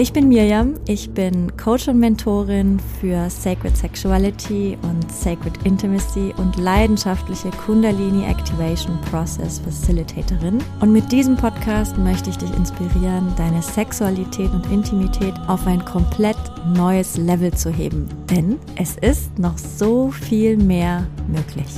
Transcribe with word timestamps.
Ich 0.00 0.14
bin 0.14 0.28
Mirjam, 0.28 0.76
ich 0.88 1.10
bin 1.10 1.54
Coach 1.58 1.86
und 1.88 1.98
Mentorin 1.98 2.80
für 2.98 3.28
Sacred 3.28 3.76
Sexuality 3.76 4.78
und 4.80 5.12
Sacred 5.12 5.52
Intimacy 5.66 6.32
und 6.38 6.56
leidenschaftliche 6.56 7.50
Kundalini 7.50 8.24
Activation 8.24 8.98
Process 9.10 9.58
Facilitatorin. 9.58 10.64
Und 10.80 10.94
mit 10.94 11.12
diesem 11.12 11.36
Podcast 11.36 11.98
möchte 11.98 12.30
ich 12.30 12.38
dich 12.38 12.50
inspirieren, 12.54 13.30
deine 13.36 13.60
Sexualität 13.60 14.50
und 14.54 14.64
Intimität 14.72 15.34
auf 15.48 15.66
ein 15.66 15.84
komplett 15.84 16.38
neues 16.74 17.18
Level 17.18 17.52
zu 17.52 17.68
heben. 17.68 18.08
Denn 18.30 18.58
es 18.76 18.96
ist 19.02 19.38
noch 19.38 19.58
so 19.58 20.10
viel 20.10 20.56
mehr 20.56 21.06
möglich. 21.28 21.68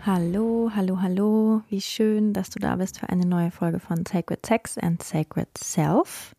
Hallo, 0.00 0.70
hallo, 0.74 1.02
hallo. 1.02 1.60
Wie 1.68 1.82
schön, 1.82 2.32
dass 2.32 2.48
du 2.48 2.58
da 2.58 2.76
bist 2.76 3.00
für 3.00 3.10
eine 3.10 3.26
neue 3.26 3.50
Folge 3.50 3.80
von 3.80 4.06
Sacred 4.06 4.46
Sex 4.46 4.78
and 4.78 5.02
Sacred 5.02 5.48
Self. 5.58 6.34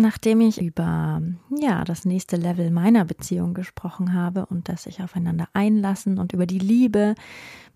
Nachdem 0.00 0.40
ich 0.40 0.60
über 0.60 1.20
ja, 1.54 1.84
das 1.84 2.06
nächste 2.06 2.36
Level 2.36 2.70
meiner 2.70 3.04
Beziehung 3.04 3.52
gesprochen 3.52 4.14
habe 4.14 4.46
und 4.46 4.68
das 4.68 4.84
sich 4.84 5.02
aufeinander 5.02 5.48
einlassen 5.52 6.18
und 6.18 6.32
über 6.32 6.46
die 6.46 6.58
Liebe, 6.58 7.14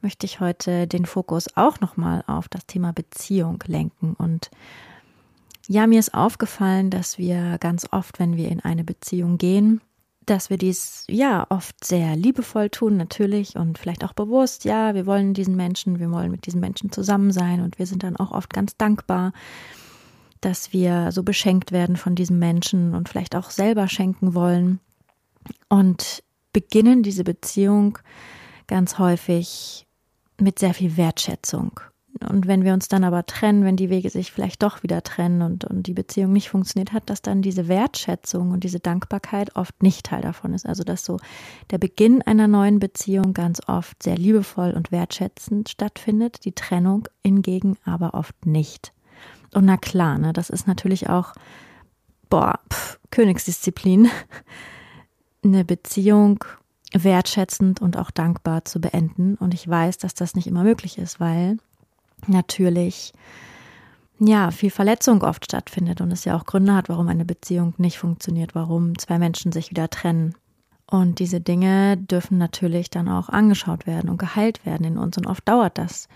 möchte 0.01 0.25
ich 0.25 0.41
heute 0.41 0.87
den 0.87 1.05
Fokus 1.05 1.55
auch 1.55 1.81
nochmal 1.81 2.25
auf 2.27 2.49
das 2.49 2.67
Thema 2.67 2.93
Beziehung 2.93 3.63
lenken. 3.67 4.15
Und 4.15 4.51
ja, 5.69 5.87
mir 5.87 5.99
ist 5.99 6.15
aufgefallen, 6.15 6.91
dass 6.91 7.19
wir 7.19 7.59
ganz 7.59 7.87
oft, 7.91 8.19
wenn 8.19 8.37
wir 8.37 8.49
in 8.49 8.61
eine 8.61 8.85
Beziehung 8.85 9.37
gehen, 9.37 9.83
dass 10.25 10.49
wir 10.49 10.57
dies 10.57 11.05
ja 11.09 11.47
oft 11.51 11.85
sehr 11.85 12.17
liebevoll 12.17 12.71
tun, 12.71 12.97
natürlich 12.97 13.57
und 13.57 13.77
vielleicht 13.77 14.03
auch 14.03 14.15
bewusst. 14.15 14.65
Ja, 14.65 14.95
wir 14.95 15.05
wollen 15.05 15.35
diesen 15.35 15.57
Menschen, 15.57 15.99
wir 15.99 16.11
wollen 16.11 16.31
mit 16.31 16.47
diesen 16.47 16.61
Menschen 16.61 16.91
zusammen 16.91 17.33
sein 17.33 17.61
und 17.61 17.79
wir 17.79 17.87
sind 17.87 18.03
dann 18.03 18.17
auch 18.17 18.31
oft 18.31 18.53
ganz 18.55 18.77
dankbar 18.79 19.33
dass 20.45 20.73
wir 20.73 21.11
so 21.13 21.23
beschenkt 21.23 21.73
werden 21.73 21.97
von 21.97 22.15
diesem 22.15 22.39
Menschen 22.39 22.95
und 22.95 23.09
vielleicht 23.09 23.35
auch 23.35 23.51
selber 23.51 23.89
schenken 23.89 24.35
wollen 24.35 24.81
und 25.69 26.23
beginnen 26.53 27.03
diese 27.03 27.25
Beziehung 27.25 27.99
ganz 28.67 28.99
häufig 28.99 29.87
mit 30.39 30.59
sehr 30.59 30.75
viel 30.75 30.97
Wertschätzung. 30.97 31.81
Und 32.31 32.47
wenn 32.47 32.63
wir 32.63 32.75
uns 32.75 32.87
dann 32.87 33.03
aber 33.03 33.27
trennen, 33.27 33.65
wenn 33.65 33.77
die 33.77 33.91
Wege 33.91 34.09
sich 34.09 34.31
vielleicht 34.31 34.63
doch 34.63 34.85
wieder 34.85 35.03
trennen 35.03 35.43
und, 35.43 35.65
und 35.65 35.87
die 35.89 35.95
Beziehung 35.95 36.33
nicht 36.33 36.49
funktioniert 36.49 36.93
hat, 36.93 37.11
dass 37.11 37.23
dann 37.23 37.43
diese 37.43 37.67
Wertschätzung 37.67 38.53
und 38.53 38.63
diese 38.63 38.79
Dankbarkeit 38.79 39.57
oft 39.57 39.83
nicht 39.83 40.07
Teil 40.07 40.23
davon 40.23 40.55
ist. 40.55 40.65
Also 40.65 40.85
dass 40.85 41.05
so 41.05 41.19
der 41.71 41.79
Beginn 41.79 42.23
einer 42.23 42.47
neuen 42.47 42.79
Beziehung 42.79 43.35
ganz 43.35 43.61
oft 43.67 44.01
sehr 44.03 44.17
liebevoll 44.17 44.73
und 44.73 44.93
wertschätzend 44.93 45.69
stattfindet, 45.69 46.45
die 46.45 46.53
Trennung 46.53 47.09
hingegen 47.25 47.77
aber 47.85 48.15
oft 48.15 48.47
nicht. 48.47 48.93
Und 49.55 49.65
na 49.65 49.77
klar, 49.77 50.19
ne, 50.19 50.33
das 50.33 50.51
ist 50.51 50.67
natürlich 50.67 51.09
auch, 51.09 51.33
boah, 52.29 52.59
pf, 52.73 52.99
Königsdisziplin, 53.11 54.11
eine 55.45 55.65
Beziehung 55.65 56.45
wertschätzend 56.93 57.81
und 57.81 57.97
auch 57.97 58.11
dankbar 58.11 58.65
zu 58.65 58.81
beenden. 58.81 59.35
Und 59.37 59.55
ich 59.55 59.69
weiß, 59.69 59.99
dass 59.99 60.15
das 60.15 60.35
nicht 60.35 60.47
immer 60.47 60.63
möglich 60.63 60.99
ist, 60.99 61.21
weil 61.21 61.59
natürlich 62.27 63.13
ja 64.19 64.51
viel 64.51 64.71
Verletzung 64.71 65.23
oft 65.23 65.45
stattfindet 65.45 66.01
und 66.01 66.13
es 66.13 66.25
ja 66.25 66.37
auch 66.37 66.45
Gründe 66.45 66.75
hat, 66.75 66.89
warum 66.89 67.09
eine 67.09 67.25
Beziehung 67.25 67.75
nicht 67.79 67.99
funktioniert, 67.99 68.55
warum 68.55 68.97
zwei 68.99 69.19
Menschen 69.19 69.53
sich 69.53 69.71
wieder 69.71 69.91
trennen. 69.91 70.35
Und 70.87 71.19
diese 71.19 71.41
Dinge 71.41 71.97
dürfen 71.97 72.39
natürlich 72.39 72.91
dann 72.91 73.09
auch 73.09 73.29
angeschaut 73.29 73.87
werden 73.87 74.11
und 74.11 74.19
geheilt 74.19 74.65
werden 74.67 74.87
in 74.87 74.99
uns. 74.99 75.17
Und 75.19 75.27
oft 75.27 75.49
dauert 75.49 75.79
das. 75.79 76.09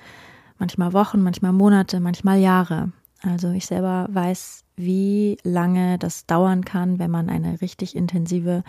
Manchmal 0.59 0.93
Wochen, 0.93 1.23
manchmal 1.23 1.53
Monate, 1.53 2.01
manchmal 2.01 2.39
Jahre. 2.39 2.93
Also 3.23 3.51
ich 3.51 3.67
selber 3.67 4.07
weiß, 4.11 4.65
wie 4.77 5.39
lange 5.43 5.99
das 5.99 6.27
dauern 6.27 6.65
kann, 6.65 6.99
wenn 6.99 7.11
man 7.11 7.29
eine 7.29 7.61
richtig 7.61 7.97
intensive 7.97 8.63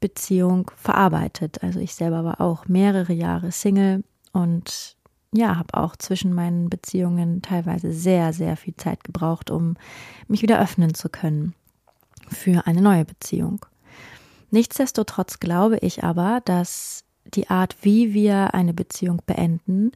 Beziehung 0.00 0.70
verarbeitet. 0.76 1.62
Also 1.62 1.80
ich 1.80 1.94
selber 1.94 2.24
war 2.24 2.40
auch 2.40 2.66
mehrere 2.68 3.12
Jahre 3.12 3.50
Single 3.50 4.04
und 4.32 4.96
ja, 5.32 5.56
habe 5.56 5.74
auch 5.74 5.96
zwischen 5.96 6.32
meinen 6.32 6.70
Beziehungen 6.70 7.42
teilweise 7.42 7.92
sehr, 7.92 8.32
sehr 8.32 8.56
viel 8.56 8.74
Zeit 8.76 9.04
gebraucht, 9.04 9.50
um 9.50 9.76
mich 10.26 10.42
wieder 10.42 10.60
öffnen 10.60 10.94
zu 10.94 11.08
können 11.08 11.54
für 12.28 12.66
eine 12.66 12.80
neue 12.80 13.04
Beziehung. 13.04 13.64
Nichtsdestotrotz 14.50 15.40
glaube 15.40 15.78
ich 15.78 16.04
aber, 16.04 16.40
dass 16.44 17.04
die 17.26 17.50
Art, 17.50 17.76
wie 17.82 18.14
wir 18.14 18.54
eine 18.54 18.72
Beziehung 18.72 19.20
beenden, 19.26 19.92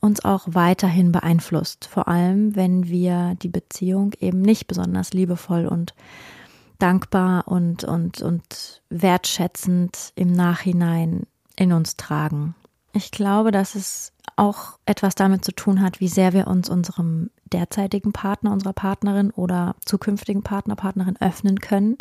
uns 0.00 0.24
auch 0.24 0.46
weiterhin 0.46 1.12
beeinflusst. 1.12 1.86
Vor 1.86 2.08
allem, 2.08 2.54
wenn 2.54 2.88
wir 2.88 3.36
die 3.42 3.48
Beziehung 3.48 4.12
eben 4.20 4.40
nicht 4.40 4.66
besonders 4.66 5.12
liebevoll 5.12 5.66
und 5.66 5.94
dankbar 6.78 7.48
und, 7.48 7.84
und, 7.84 8.20
und 8.20 8.82
wertschätzend 8.90 10.12
im 10.14 10.32
Nachhinein 10.32 11.26
in 11.56 11.72
uns 11.72 11.96
tragen. 11.96 12.54
Ich 12.92 13.10
glaube, 13.10 13.50
dass 13.50 13.74
es 13.74 14.12
auch 14.36 14.78
etwas 14.84 15.14
damit 15.14 15.44
zu 15.44 15.52
tun 15.52 15.80
hat, 15.80 16.00
wie 16.00 16.08
sehr 16.08 16.32
wir 16.32 16.46
uns 16.46 16.68
unserem 16.68 17.30
derzeitigen 17.52 18.12
Partner, 18.12 18.52
unserer 18.52 18.72
Partnerin 18.72 19.30
oder 19.30 19.76
zukünftigen 19.84 20.42
Partner, 20.42 20.76
Partnerin 20.76 21.16
öffnen 21.20 21.60
können. 21.60 21.96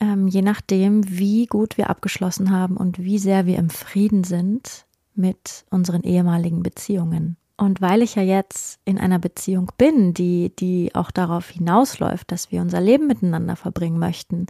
Ähm, 0.00 0.28
je 0.28 0.42
nachdem, 0.42 1.02
wie 1.18 1.46
gut 1.46 1.76
wir 1.76 1.90
abgeschlossen 1.90 2.50
haben 2.50 2.76
und 2.76 2.98
wie 2.98 3.18
sehr 3.18 3.46
wir 3.46 3.58
im 3.58 3.68
Frieden 3.68 4.24
sind 4.24 4.86
mit 5.18 5.64
unseren 5.70 6.02
ehemaligen 6.02 6.62
Beziehungen. 6.62 7.36
Und 7.56 7.80
weil 7.80 8.02
ich 8.02 8.14
ja 8.14 8.22
jetzt 8.22 8.78
in 8.84 8.98
einer 8.98 9.18
Beziehung 9.18 9.72
bin, 9.76 10.14
die, 10.14 10.54
die 10.56 10.94
auch 10.94 11.10
darauf 11.10 11.48
hinausläuft, 11.48 12.30
dass 12.30 12.52
wir 12.52 12.60
unser 12.60 12.80
Leben 12.80 13.08
miteinander 13.08 13.56
verbringen 13.56 13.98
möchten, 13.98 14.46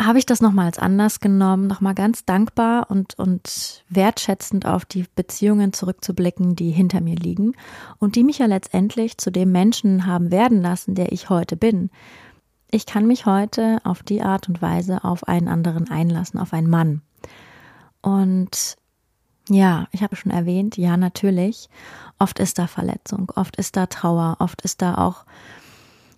habe 0.00 0.18
ich 0.18 0.26
das 0.26 0.40
nochmals 0.40 0.78
anders 0.78 1.20
genommen, 1.20 1.66
nochmal 1.66 1.94
ganz 1.94 2.24
dankbar 2.24 2.86
und, 2.88 3.18
und 3.18 3.84
wertschätzend 3.88 4.64
auf 4.64 4.84
die 4.84 5.04
Beziehungen 5.14 5.72
zurückzublicken, 5.72 6.54
die 6.54 6.70
hinter 6.70 7.00
mir 7.00 7.16
liegen 7.16 7.52
und 7.98 8.14
die 8.14 8.22
mich 8.22 8.38
ja 8.38 8.46
letztendlich 8.46 9.18
zu 9.18 9.30
dem 9.30 9.50
Menschen 9.50 10.06
haben 10.06 10.30
werden 10.30 10.62
lassen, 10.62 10.94
der 10.94 11.12
ich 11.12 11.30
heute 11.30 11.56
bin. 11.56 11.90
Ich 12.70 12.86
kann 12.86 13.06
mich 13.06 13.26
heute 13.26 13.78
auf 13.84 14.02
die 14.02 14.22
Art 14.22 14.48
und 14.48 14.62
Weise 14.62 15.02
auf 15.02 15.26
einen 15.26 15.48
anderen 15.48 15.90
einlassen, 15.90 16.38
auf 16.38 16.52
einen 16.52 16.70
Mann. 16.70 17.02
Und 18.00 18.76
ja, 19.48 19.86
ich 19.92 20.02
habe 20.02 20.16
schon 20.16 20.32
erwähnt, 20.32 20.76
ja, 20.76 20.96
natürlich. 20.96 21.68
Oft 22.18 22.38
ist 22.38 22.58
da 22.58 22.66
Verletzung, 22.66 23.30
oft 23.36 23.56
ist 23.56 23.76
da 23.76 23.86
Trauer, 23.86 24.36
oft 24.40 24.62
ist 24.62 24.82
da 24.82 24.96
auch 24.96 25.24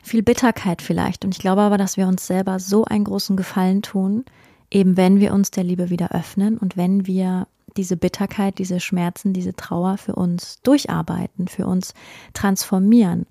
viel 0.02 0.22
Bitterkeit 0.22 0.82
vielleicht. 0.82 1.24
Und 1.24 1.34
ich 1.34 1.40
glaube 1.40 1.62
aber, 1.62 1.78
dass 1.78 1.96
wir 1.96 2.06
uns 2.06 2.26
selber 2.26 2.58
so 2.58 2.84
einen 2.84 3.04
großen 3.04 3.36
Gefallen 3.36 3.82
tun, 3.82 4.24
eben 4.70 4.96
wenn 4.96 5.20
wir 5.20 5.32
uns 5.32 5.50
der 5.50 5.64
Liebe 5.64 5.90
wieder 5.90 6.12
öffnen 6.12 6.58
und 6.58 6.76
wenn 6.76 7.06
wir 7.06 7.46
diese 7.76 7.96
Bitterkeit, 7.96 8.58
diese 8.58 8.80
Schmerzen, 8.80 9.32
diese 9.32 9.54
Trauer 9.54 9.96
für 9.96 10.14
uns 10.14 10.60
durcharbeiten, 10.62 11.48
für 11.48 11.66
uns 11.66 11.94
transformieren 12.34 13.26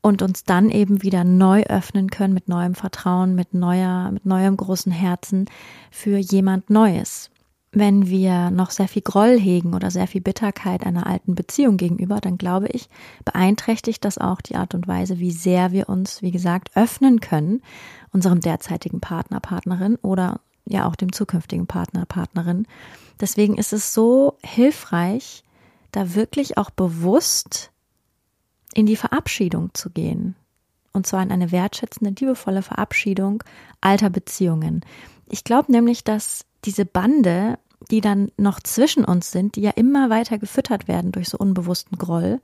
und 0.00 0.22
uns 0.22 0.44
dann 0.44 0.70
eben 0.70 1.02
wieder 1.02 1.24
neu 1.24 1.62
öffnen 1.64 2.10
können 2.10 2.34
mit 2.34 2.48
neuem 2.48 2.74
Vertrauen, 2.74 3.34
mit 3.34 3.54
neuer, 3.54 4.10
mit 4.10 4.24
neuem 4.24 4.56
großen 4.56 4.92
Herzen 4.92 5.46
für 5.90 6.16
jemand 6.16 6.70
Neues 6.70 7.30
wenn 7.72 8.06
wir 8.06 8.50
noch 8.50 8.70
sehr 8.70 8.86
viel 8.86 9.02
Groll 9.02 9.38
hegen 9.38 9.74
oder 9.74 9.90
sehr 9.90 10.06
viel 10.06 10.20
Bitterkeit 10.20 10.84
einer 10.84 11.06
alten 11.06 11.34
Beziehung 11.34 11.78
gegenüber, 11.78 12.20
dann 12.20 12.36
glaube 12.36 12.68
ich, 12.68 12.90
beeinträchtigt 13.24 14.04
das 14.04 14.18
auch 14.18 14.42
die 14.42 14.56
Art 14.56 14.74
und 14.74 14.86
Weise, 14.86 15.18
wie 15.18 15.30
sehr 15.30 15.72
wir 15.72 15.88
uns, 15.88 16.20
wie 16.20 16.30
gesagt, 16.30 16.76
öffnen 16.76 17.20
können, 17.20 17.62
unserem 18.12 18.40
derzeitigen 18.40 19.00
Partner, 19.00 19.40
Partnerin 19.40 19.96
oder 19.96 20.40
ja 20.66 20.86
auch 20.86 20.96
dem 20.96 21.12
zukünftigen 21.12 21.66
Partner, 21.66 22.04
Partnerin. 22.04 22.66
Deswegen 23.20 23.56
ist 23.56 23.72
es 23.72 23.94
so 23.94 24.36
hilfreich, 24.44 25.42
da 25.92 26.14
wirklich 26.14 26.58
auch 26.58 26.70
bewusst 26.70 27.70
in 28.74 28.84
die 28.84 28.96
Verabschiedung 28.96 29.70
zu 29.72 29.90
gehen. 29.90 30.34
Und 30.92 31.06
zwar 31.06 31.22
in 31.22 31.32
eine 31.32 31.52
wertschätzende, 31.52 32.14
liebevolle 32.18 32.62
Verabschiedung 32.62 33.42
alter 33.80 34.10
Beziehungen. 34.10 34.84
Ich 35.26 35.44
glaube 35.44 35.72
nämlich, 35.72 36.04
dass 36.04 36.44
diese 36.64 36.84
Bande, 36.84 37.58
die 37.90 38.00
dann 38.00 38.30
noch 38.36 38.60
zwischen 38.60 39.04
uns 39.04 39.30
sind, 39.30 39.56
die 39.56 39.62
ja 39.62 39.70
immer 39.70 40.10
weiter 40.10 40.38
gefüttert 40.38 40.88
werden 40.88 41.12
durch 41.12 41.28
so 41.28 41.38
unbewussten 41.38 41.98
Groll 41.98 42.40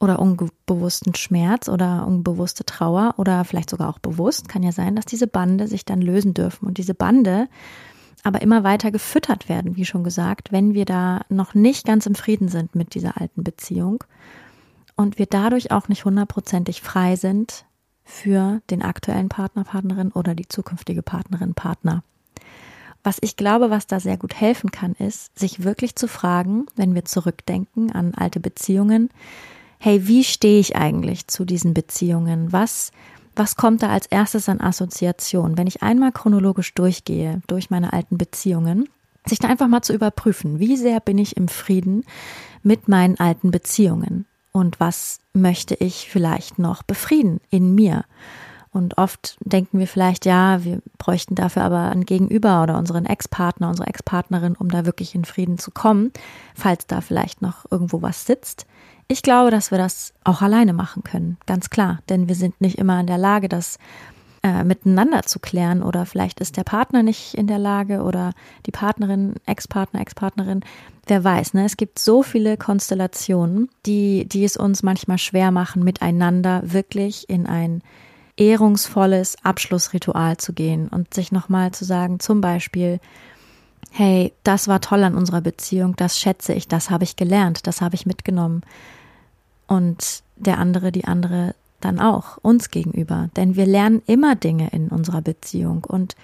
oder 0.00 0.18
unbewussten 0.18 1.14
Schmerz 1.14 1.68
oder 1.68 2.06
unbewusste 2.06 2.64
Trauer 2.64 3.14
oder 3.16 3.44
vielleicht 3.44 3.70
sogar 3.70 3.88
auch 3.88 3.98
bewusst, 3.98 4.48
kann 4.48 4.62
ja 4.62 4.72
sein, 4.72 4.96
dass 4.96 5.06
diese 5.06 5.26
Bande 5.26 5.68
sich 5.68 5.84
dann 5.84 6.02
lösen 6.02 6.34
dürfen 6.34 6.66
und 6.66 6.78
diese 6.78 6.94
Bande 6.94 7.48
aber 8.22 8.42
immer 8.42 8.64
weiter 8.64 8.90
gefüttert 8.90 9.48
werden, 9.48 9.76
wie 9.76 9.86
schon 9.86 10.04
gesagt, 10.04 10.52
wenn 10.52 10.74
wir 10.74 10.84
da 10.84 11.22
noch 11.30 11.54
nicht 11.54 11.86
ganz 11.86 12.04
im 12.06 12.14
Frieden 12.14 12.48
sind 12.48 12.74
mit 12.74 12.94
dieser 12.94 13.18
alten 13.18 13.42
Beziehung 13.42 14.04
und 14.96 15.18
wir 15.18 15.26
dadurch 15.26 15.70
auch 15.70 15.88
nicht 15.88 16.04
hundertprozentig 16.04 16.82
frei 16.82 17.16
sind 17.16 17.64
für 18.04 18.60
den 18.70 18.82
aktuellen 18.82 19.28
Partner, 19.28 19.64
Partnerin 19.64 20.12
oder 20.12 20.34
die 20.34 20.48
zukünftige 20.48 21.02
Partnerin, 21.02 21.54
Partner. 21.54 22.02
Was 23.02 23.18
ich 23.20 23.36
glaube, 23.36 23.70
was 23.70 23.86
da 23.86 24.00
sehr 24.00 24.16
gut 24.16 24.34
helfen 24.34 24.70
kann, 24.70 24.92
ist, 24.94 25.36
sich 25.38 25.64
wirklich 25.64 25.96
zu 25.96 26.08
fragen, 26.08 26.66
wenn 26.76 26.94
wir 26.94 27.04
zurückdenken 27.04 27.92
an 27.92 28.14
alte 28.14 28.40
Beziehungen, 28.40 29.10
hey, 29.78 30.06
wie 30.06 30.24
stehe 30.24 30.60
ich 30.60 30.76
eigentlich 30.76 31.26
zu 31.26 31.44
diesen 31.44 31.72
Beziehungen? 31.72 32.52
Was, 32.52 32.92
was 33.34 33.56
kommt 33.56 33.82
da 33.82 33.88
als 33.88 34.06
erstes 34.06 34.48
an 34.48 34.60
Assoziation? 34.60 35.56
Wenn 35.56 35.66
ich 35.66 35.82
einmal 35.82 36.12
chronologisch 36.12 36.74
durchgehe, 36.74 37.40
durch 37.46 37.70
meine 37.70 37.92
alten 37.92 38.18
Beziehungen, 38.18 38.88
sich 39.26 39.38
da 39.38 39.48
einfach 39.48 39.68
mal 39.68 39.82
zu 39.82 39.94
überprüfen, 39.94 40.58
wie 40.58 40.76
sehr 40.76 41.00
bin 41.00 41.18
ich 41.18 41.36
im 41.36 41.48
Frieden 41.48 42.04
mit 42.62 42.88
meinen 42.88 43.18
alten 43.18 43.50
Beziehungen 43.50 44.26
und 44.52 44.80
was 44.80 45.20
möchte 45.32 45.74
ich 45.74 46.08
vielleicht 46.10 46.58
noch 46.58 46.82
befrieden 46.82 47.40
in 47.50 47.74
mir. 47.74 48.04
Und 48.72 48.98
oft 48.98 49.36
denken 49.40 49.80
wir 49.80 49.88
vielleicht, 49.88 50.26
ja, 50.26 50.62
wir 50.64 50.80
bräuchten 50.96 51.34
dafür 51.34 51.62
aber 51.62 51.90
ein 51.90 52.04
Gegenüber 52.04 52.62
oder 52.62 52.78
unseren 52.78 53.04
Ex-Partner, 53.04 53.68
unsere 53.68 53.88
Ex-Partnerin, 53.88 54.54
um 54.54 54.68
da 54.68 54.86
wirklich 54.86 55.14
in 55.14 55.24
Frieden 55.24 55.58
zu 55.58 55.72
kommen, 55.72 56.12
falls 56.54 56.86
da 56.86 57.00
vielleicht 57.00 57.42
noch 57.42 57.66
irgendwo 57.70 58.00
was 58.00 58.26
sitzt. 58.26 58.66
Ich 59.08 59.22
glaube, 59.22 59.50
dass 59.50 59.72
wir 59.72 59.78
das 59.78 60.14
auch 60.22 60.40
alleine 60.40 60.72
machen 60.72 61.02
können, 61.02 61.36
ganz 61.46 61.68
klar, 61.68 61.98
denn 62.08 62.28
wir 62.28 62.36
sind 62.36 62.60
nicht 62.60 62.78
immer 62.78 63.00
in 63.00 63.08
der 63.08 63.18
Lage, 63.18 63.48
das 63.48 63.78
äh, 64.44 64.62
miteinander 64.62 65.24
zu 65.24 65.40
klären 65.40 65.82
oder 65.82 66.06
vielleicht 66.06 66.38
ist 66.38 66.56
der 66.56 66.62
Partner 66.62 67.02
nicht 67.02 67.34
in 67.34 67.48
der 67.48 67.58
Lage 67.58 68.02
oder 68.02 68.32
die 68.66 68.70
Partnerin, 68.70 69.34
Ex-Partner, 69.46 70.00
Ex-Partnerin, 70.00 70.60
wer 71.08 71.24
weiß, 71.24 71.54
ne? 71.54 71.64
Es 71.64 71.76
gibt 71.76 71.98
so 71.98 72.22
viele 72.22 72.56
Konstellationen, 72.56 73.68
die, 73.84 74.26
die 74.28 74.44
es 74.44 74.56
uns 74.56 74.84
manchmal 74.84 75.18
schwer 75.18 75.50
machen, 75.50 75.82
miteinander 75.82 76.62
wirklich 76.64 77.28
in 77.28 77.46
ein 77.46 77.82
ehrungsvolles 78.40 79.36
Abschlussritual 79.44 80.38
zu 80.38 80.54
gehen 80.54 80.88
und 80.88 81.12
sich 81.12 81.30
nochmal 81.30 81.72
zu 81.72 81.84
sagen, 81.84 82.18
zum 82.20 82.40
Beispiel, 82.40 82.98
hey, 83.90 84.32
das 84.44 84.66
war 84.66 84.80
toll 84.80 85.04
an 85.04 85.14
unserer 85.14 85.42
Beziehung, 85.42 85.94
das 85.96 86.18
schätze 86.18 86.54
ich, 86.54 86.66
das 86.66 86.88
habe 86.88 87.04
ich 87.04 87.16
gelernt, 87.16 87.66
das 87.66 87.82
habe 87.82 87.94
ich 87.94 88.06
mitgenommen. 88.06 88.62
Und 89.66 90.22
der 90.36 90.58
andere, 90.58 90.90
die 90.90 91.04
andere 91.04 91.54
dann 91.80 92.00
auch 92.00 92.38
uns 92.38 92.70
gegenüber. 92.70 93.28
Denn 93.36 93.56
wir 93.56 93.66
lernen 93.66 94.02
immer 94.06 94.36
Dinge 94.36 94.68
in 94.70 94.88
unserer 94.88 95.22
Beziehung. 95.22 95.84
Und 95.84 96.16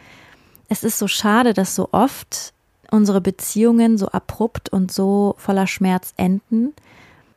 es 0.69 0.85
ist 0.85 0.99
so 0.99 1.09
schade, 1.09 1.55
dass 1.55 1.75
so 1.75 1.91
oft 1.93 2.53
unsere 2.91 3.21
Beziehungen 3.21 3.99
so 3.99 4.09
abrupt 4.09 4.69
und 4.69 4.91
so 4.91 5.35
voller 5.39 5.67
Schmerz 5.67 6.13
enden. 6.17 6.73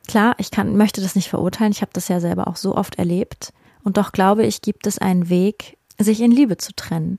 Klar, 0.08 0.34
ich 0.38 0.50
kann, 0.50 0.76
möchte 0.76 1.00
das 1.00 1.16
nicht 1.16 1.28
verurteilen. 1.28 1.72
Ich 1.72 1.82
habe 1.82 1.92
das 1.92 2.08
ja 2.08 2.20
selber 2.20 2.48
auch 2.48 2.56
so 2.56 2.76
oft 2.76 2.96
erlebt. 2.96 3.52
Und 3.82 3.96
doch 3.96 4.12
glaube 4.12 4.44
ich, 4.44 4.62
gibt 4.62 4.86
es 4.86 4.98
einen 4.98 5.28
Weg, 5.28 5.76
sich 5.98 6.20
in 6.20 6.30
Liebe 6.30 6.56
zu 6.56 6.74
trennen. 6.74 7.18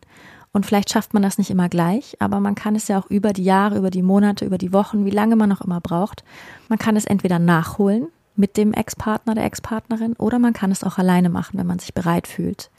Und 0.53 0.65
vielleicht 0.65 0.89
schafft 0.89 1.13
man 1.13 1.23
das 1.23 1.37
nicht 1.37 1.49
immer 1.49 1.69
gleich, 1.69 2.17
aber 2.19 2.39
man 2.39 2.55
kann 2.55 2.75
es 2.75 2.87
ja 2.87 2.99
auch 2.99 3.09
über 3.09 3.31
die 3.31 3.43
Jahre, 3.43 3.77
über 3.77 3.89
die 3.89 4.01
Monate, 4.01 4.45
über 4.45 4.57
die 4.57 4.73
Wochen, 4.73 5.05
wie 5.05 5.11
lange 5.11 5.35
man 5.35 5.51
auch 5.51 5.61
immer 5.61 5.79
braucht. 5.79 6.23
Man 6.67 6.77
kann 6.77 6.97
es 6.97 7.05
entweder 7.05 7.39
nachholen, 7.39 8.07
mit 8.35 8.57
dem 8.57 8.73
Ex-Partner, 8.73 9.35
der 9.35 9.45
Ex-Partnerin 9.45 10.13
oder 10.13 10.39
man 10.39 10.53
kann 10.53 10.71
es 10.71 10.83
auch 10.83 10.97
alleine 10.97 11.29
machen, 11.29 11.57
wenn 11.57 11.67
man 11.67 11.79
sich 11.79 11.93
bereit 11.93 12.27
fühlt, 12.27 12.69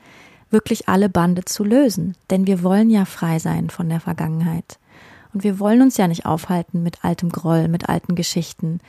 wirklich 0.50 0.88
alle 0.88 1.08
Bande 1.08 1.44
zu 1.44 1.64
lösen. 1.64 2.16
Denn 2.30 2.46
wir 2.46 2.62
wollen 2.62 2.90
ja 2.90 3.04
frei 3.04 3.38
sein 3.38 3.70
von 3.70 3.88
der 3.88 4.00
Vergangenheit. 4.00 4.78
Und 5.32 5.44
wir 5.44 5.58
wollen 5.58 5.80
uns 5.80 5.96
ja 5.96 6.08
nicht 6.08 6.26
aufhalten 6.26 6.82
mit 6.82 7.04
altem 7.04 7.30
Groll, 7.30 7.68
mit 7.68 7.88
alten 7.88 8.14
Geschichten, 8.14 8.80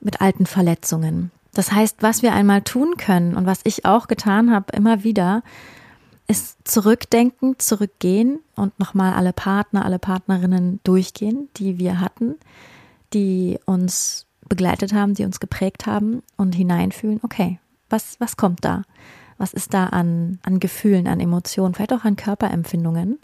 mit 0.00 0.20
alten 0.20 0.46
Verletzungen. 0.46 1.30
Das 1.56 1.72
heißt, 1.72 2.02
was 2.02 2.20
wir 2.20 2.34
einmal 2.34 2.60
tun 2.60 2.98
können 2.98 3.34
und 3.34 3.46
was 3.46 3.60
ich 3.64 3.86
auch 3.86 4.08
getan 4.08 4.52
habe, 4.52 4.76
immer 4.76 5.04
wieder, 5.04 5.42
ist 6.26 6.68
zurückdenken, 6.68 7.58
zurückgehen 7.58 8.40
und 8.56 8.78
nochmal 8.78 9.14
alle 9.14 9.32
Partner, 9.32 9.86
alle 9.86 9.98
Partnerinnen 9.98 10.80
durchgehen, 10.84 11.48
die 11.56 11.78
wir 11.78 11.98
hatten, 11.98 12.34
die 13.14 13.58
uns 13.64 14.26
begleitet 14.46 14.92
haben, 14.92 15.14
die 15.14 15.24
uns 15.24 15.40
geprägt 15.40 15.86
haben 15.86 16.22
und 16.36 16.54
hineinfühlen, 16.54 17.20
okay, 17.22 17.58
was, 17.88 18.20
was 18.20 18.36
kommt 18.36 18.62
da? 18.62 18.82
Was 19.38 19.54
ist 19.54 19.72
da 19.72 19.86
an, 19.86 20.38
an 20.42 20.60
Gefühlen, 20.60 21.06
an 21.06 21.20
Emotionen, 21.20 21.72
vielleicht 21.72 21.94
auch 21.94 22.04
an 22.04 22.16
Körperempfindungen? 22.16 23.18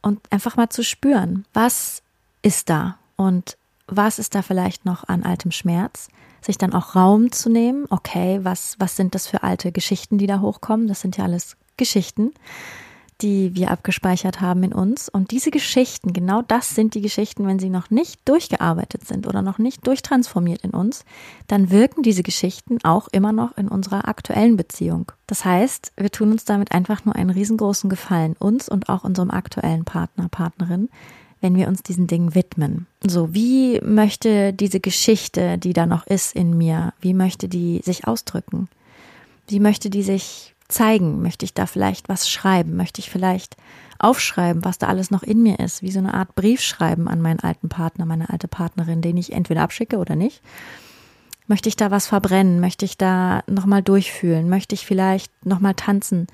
Und 0.00 0.20
einfach 0.30 0.56
mal 0.56 0.68
zu 0.68 0.84
spüren, 0.84 1.44
was 1.54 2.04
ist 2.40 2.70
da 2.70 2.98
und 3.16 3.58
was 3.88 4.20
ist 4.20 4.36
da 4.36 4.42
vielleicht 4.42 4.84
noch 4.84 5.08
an 5.08 5.24
altem 5.24 5.50
Schmerz? 5.50 6.08
Sich 6.48 6.58
dann 6.58 6.72
auch 6.72 6.96
Raum 6.96 7.30
zu 7.30 7.50
nehmen, 7.50 7.86
okay, 7.90 8.40
was, 8.42 8.74
was 8.78 8.96
sind 8.96 9.14
das 9.14 9.26
für 9.26 9.42
alte 9.42 9.70
Geschichten, 9.70 10.18
die 10.18 10.26
da 10.26 10.40
hochkommen? 10.40 10.88
Das 10.88 11.00
sind 11.00 11.16
ja 11.16 11.24
alles 11.24 11.56
Geschichten 11.76 12.32
die 13.20 13.54
wir 13.56 13.70
abgespeichert 13.70 14.40
haben 14.40 14.62
in 14.62 14.72
uns. 14.72 15.08
Und 15.08 15.32
diese 15.32 15.50
Geschichten, 15.50 16.12
genau 16.12 16.42
das 16.42 16.74
sind 16.74 16.94
die 16.94 17.00
Geschichten, 17.00 17.46
wenn 17.46 17.58
sie 17.58 17.70
noch 17.70 17.90
nicht 17.90 18.20
durchgearbeitet 18.28 19.06
sind 19.06 19.26
oder 19.26 19.42
noch 19.42 19.58
nicht 19.58 19.86
durchtransformiert 19.86 20.62
in 20.62 20.70
uns, 20.70 21.04
dann 21.48 21.70
wirken 21.70 22.02
diese 22.02 22.22
Geschichten 22.22 22.78
auch 22.84 23.08
immer 23.10 23.32
noch 23.32 23.56
in 23.56 23.68
unserer 23.68 24.06
aktuellen 24.06 24.56
Beziehung. 24.56 25.10
Das 25.26 25.44
heißt, 25.44 25.92
wir 25.96 26.10
tun 26.10 26.30
uns 26.30 26.44
damit 26.44 26.70
einfach 26.72 27.04
nur 27.04 27.16
einen 27.16 27.30
riesengroßen 27.30 27.90
Gefallen, 27.90 28.36
uns 28.38 28.68
und 28.68 28.88
auch 28.88 29.02
unserem 29.02 29.30
aktuellen 29.30 29.84
Partner, 29.84 30.28
Partnerin, 30.28 30.88
wenn 31.40 31.56
wir 31.56 31.68
uns 31.68 31.82
diesen 31.82 32.06
Dingen 32.06 32.34
widmen. 32.34 32.86
So, 33.06 33.32
wie 33.34 33.80
möchte 33.80 34.52
diese 34.52 34.80
Geschichte, 34.80 35.58
die 35.58 35.72
da 35.72 35.86
noch 35.86 36.06
ist 36.06 36.34
in 36.34 36.56
mir, 36.56 36.92
wie 37.00 37.14
möchte 37.14 37.48
die 37.48 37.80
sich 37.84 38.06
ausdrücken? 38.06 38.68
Wie 39.46 39.60
möchte 39.60 39.90
die 39.90 40.02
sich 40.02 40.54
zeigen? 40.68 41.22
Möchte 41.22 41.44
ich 41.44 41.54
da 41.54 41.66
vielleicht 41.66 42.08
was 42.08 42.28
schreiben? 42.28 42.76
Möchte 42.76 43.00
ich 43.00 43.10
vielleicht 43.10 43.56
aufschreiben, 43.98 44.64
was 44.64 44.78
da 44.78 44.86
alles 44.88 45.10
noch 45.10 45.22
in 45.22 45.42
mir 45.42 45.58
ist? 45.58 45.82
Wie 45.82 45.90
so 45.90 45.98
eine 45.98 46.14
Art 46.14 46.34
Brief 46.34 46.60
schreiben 46.60 47.08
an 47.08 47.20
meinen 47.20 47.40
alten 47.40 47.68
Partner, 47.68 48.04
meine 48.04 48.28
alte 48.28 48.48
Partnerin, 48.48 49.00
den 49.00 49.16
ich 49.16 49.32
entweder 49.32 49.62
abschicke 49.62 49.98
oder 49.98 50.16
nicht? 50.16 50.42
Möchte 51.46 51.68
ich 51.70 51.76
da 51.76 51.90
was 51.90 52.06
verbrennen? 52.06 52.60
Möchte 52.60 52.84
ich 52.84 52.98
da 52.98 53.42
nochmal 53.46 53.82
durchfühlen? 53.82 54.48
Möchte 54.48 54.74
ich 54.74 54.86
vielleicht 54.86 55.32
nochmal 55.46 55.74
tanzen? 55.74 56.26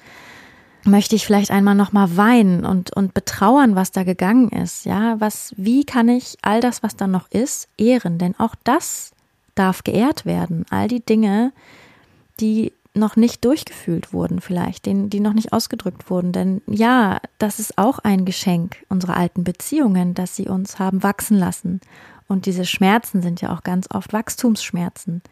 Möchte 0.86 1.16
ich 1.16 1.24
vielleicht 1.24 1.50
einmal 1.50 1.74
nochmal 1.74 2.16
weinen 2.16 2.66
und, 2.66 2.92
und 2.94 3.14
betrauern, 3.14 3.74
was 3.74 3.90
da 3.90 4.04
gegangen 4.04 4.50
ist? 4.50 4.84
Ja, 4.84 5.18
was, 5.18 5.54
wie 5.56 5.84
kann 5.84 6.10
ich 6.10 6.36
all 6.42 6.60
das, 6.60 6.82
was 6.82 6.94
da 6.94 7.06
noch 7.06 7.30
ist, 7.30 7.68
ehren? 7.78 8.18
Denn 8.18 8.38
auch 8.38 8.54
das 8.64 9.12
darf 9.54 9.82
geehrt 9.82 10.26
werden. 10.26 10.66
All 10.68 10.88
die 10.88 11.04
Dinge, 11.04 11.52
die 12.38 12.72
noch 12.92 13.16
nicht 13.16 13.44
durchgefühlt 13.44 14.12
wurden, 14.12 14.40
vielleicht, 14.40 14.86
die, 14.86 15.08
die 15.08 15.20
noch 15.20 15.32
nicht 15.32 15.52
ausgedrückt 15.52 16.10
wurden. 16.10 16.32
Denn 16.32 16.62
ja, 16.66 17.18
das 17.38 17.58
ist 17.58 17.78
auch 17.78 17.98
ein 18.00 18.24
Geschenk 18.24 18.76
unserer 18.88 19.16
alten 19.16 19.42
Beziehungen, 19.42 20.14
dass 20.14 20.36
sie 20.36 20.48
uns 20.48 20.78
haben 20.78 21.02
wachsen 21.02 21.38
lassen. 21.38 21.80
Und 22.28 22.46
diese 22.46 22.64
Schmerzen 22.64 23.22
sind 23.22 23.40
ja 23.40 23.54
auch 23.54 23.62
ganz 23.62 23.88
oft 23.90 24.12
Wachstumsschmerzen. 24.12 25.22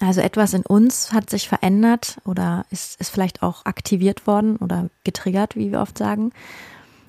Also 0.00 0.22
etwas 0.22 0.54
in 0.54 0.62
uns 0.62 1.12
hat 1.12 1.28
sich 1.28 1.48
verändert 1.48 2.18
oder 2.24 2.64
ist, 2.70 2.98
ist 3.00 3.10
vielleicht 3.10 3.42
auch 3.42 3.66
aktiviert 3.66 4.26
worden 4.26 4.56
oder 4.56 4.88
getriggert, 5.04 5.56
wie 5.56 5.70
wir 5.70 5.80
oft 5.80 5.98
sagen, 5.98 6.32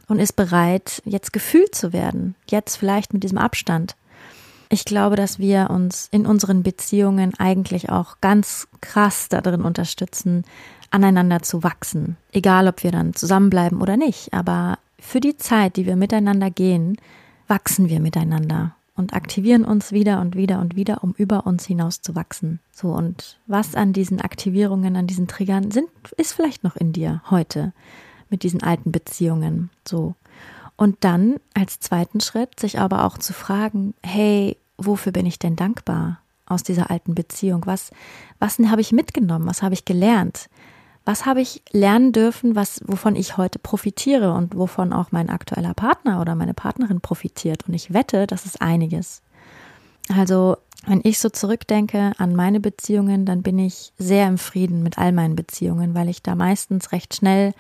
und 0.08 0.20
ist 0.20 0.36
bereit, 0.36 1.02
jetzt 1.06 1.32
gefühlt 1.32 1.74
zu 1.74 1.94
werden. 1.94 2.36
Jetzt 2.50 2.76
vielleicht 2.76 3.14
mit 3.14 3.24
diesem 3.24 3.38
Abstand. 3.38 3.96
Ich 4.68 4.84
glaube, 4.84 5.16
dass 5.16 5.40
wir 5.40 5.70
uns 5.70 6.10
in 6.12 6.26
unseren 6.26 6.64
Beziehungen 6.64 7.34
eigentlich 7.38 7.90
auch 7.90 8.18
ganz 8.20 8.68
krass 8.82 9.30
darin 9.30 9.62
unterstützen, 9.62 10.44
aneinander 10.92 11.42
zu 11.42 11.64
wachsen. 11.64 12.18
Egal, 12.34 12.68
ob 12.68 12.84
wir 12.84 12.92
dann 12.92 13.14
zusammenbleiben 13.14 13.82
oder 13.82 13.96
nicht. 13.96 14.34
Aber 14.34 14.78
für 15.00 15.22
die 15.22 15.38
Zeit, 15.38 15.78
die 15.78 15.86
wir 15.86 15.96
miteinander 15.96 16.50
gehen, 16.52 16.98
wachsen 17.48 17.90
wir 17.90 18.02
miteinander 18.02 18.76
und 18.96 19.14
aktivieren 19.14 19.64
uns 19.64 19.92
wieder 19.92 20.20
und 20.22 20.36
wieder 20.36 20.60
und 20.60 20.76
wieder, 20.76 21.04
um 21.04 21.14
über 21.18 21.46
uns 21.48 21.66
hinaus 21.66 22.02
zu 22.02 22.16
wachsen. 22.16 22.60
So, 22.72 22.90
und 22.90 23.40
was 23.48 23.76
an 23.76 23.94
diesen 23.94 24.22
Aktivierungen, 24.22 24.96
an 24.96 25.08
diesen 25.08 25.28
Triggern 25.28 25.72
sind, 25.72 25.90
ist 26.18 26.34
vielleicht 26.34 26.64
noch 26.64 26.76
in 26.76 26.94
dir 26.94 27.22
heute 27.30 27.74
mit 28.30 28.44
diesen 28.44 28.64
alten 28.64 28.92
Beziehungen. 28.92 29.70
So. 29.88 30.16
Und 30.76 30.98
dann 31.02 31.36
als 31.54 31.80
zweiten 31.80 32.22
Schritt 32.22 32.60
sich 32.60 32.80
aber 32.80 33.06
auch 33.06 33.18
zu 33.18 33.34
fragen, 33.34 33.94
hey, 34.04 34.58
wofür 34.78 35.12
bin 35.12 35.26
ich 35.26 35.40
denn 35.40 35.56
dankbar 35.56 36.20
aus 36.46 36.64
dieser 36.64 36.90
alten 36.90 37.16
Beziehung? 37.16 37.66
Was, 37.66 37.92
was 38.40 38.58
habe 38.60 38.82
ich 38.82 38.92
mitgenommen? 38.92 39.48
Was 39.48 39.62
habe 39.62 39.74
ich 39.74 39.86
gelernt? 39.86 40.50
Was 41.04 41.26
habe 41.26 41.42
ich 41.42 41.64
lernen 41.72 42.12
dürfen, 42.12 42.56
was, 42.56 42.82
wovon 42.86 43.16
ich 43.16 43.38
heute 43.38 43.58
profitiere 43.58 44.34
und 44.34 44.56
wovon 44.56 44.94
auch 44.94 45.12
mein 45.12 45.30
aktueller 45.30 45.74
Partner 45.74 46.22
oder 46.22 46.36
meine 46.36 46.54
Partnerin 46.54 47.02
profitiert? 47.02 47.68
Und 47.68 47.74
ich 47.74 47.94
wette, 47.94 48.28
das 48.28 48.46
ist 48.46 48.62
einiges. 48.62 49.22
Also, 50.16 50.58
wenn 50.86 51.02
ich 51.04 51.20
so 51.20 51.30
zurückdenke 51.30 52.12
an 52.18 52.36
meine 52.36 52.60
Beziehungen, 52.60 53.26
dann 53.26 53.42
bin 53.42 53.58
ich 53.60 53.94
sehr 53.98 54.28
im 54.28 54.38
Frieden 54.38 54.84
mit 54.84 54.98
all 54.98 55.12
meinen 55.12 55.36
Beziehungen, 55.36 55.96
weil 55.96 56.10
ich 56.10 56.22
da 56.22 56.36
meistens 56.36 56.92
recht 56.92 57.16
schnell 57.16 57.54